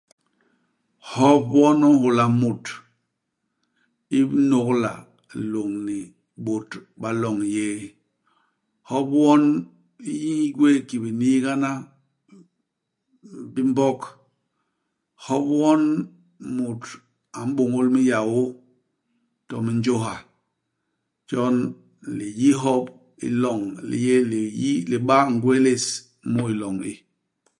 Hop 1.09 1.43
won 1.55 1.79
u 1.89 1.89
nhôla 2.01 2.25
mut 2.41 2.63
inôgla 4.19 4.91
lôñni 5.51 5.97
bôt 6.45 6.67
ba 7.01 7.09
loñ 7.21 7.37
yéé. 7.55 7.79
Hop 8.89 9.07
won 9.21 9.41
u 10.31 10.33
gwéé 10.55 10.77
ki 10.87 10.95
biniigana 11.03 11.69
bi 13.53 13.61
Mbog. 13.71 13.99
Hop 15.25 15.45
won 15.59 15.81
mut 16.55 16.81
a 17.37 17.39
m'bôñôl 17.47 17.87
minyaô, 17.95 18.41
to 19.47 19.55
minjôha. 19.65 20.15
Jon 21.29 21.55
liyi 22.17 22.49
hop 22.61 22.83
u 23.25 23.27
loñ 23.43 23.59
li 23.89 23.97
yé 24.07 24.15
liyi 24.31 24.71
liba 24.91 25.15
ngwélés 25.35 25.85
mut 26.31 26.49
iloñ 26.53 26.75
i. 26.91 26.93